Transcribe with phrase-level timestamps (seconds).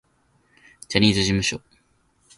[0.89, 1.61] ジャニーズ事務所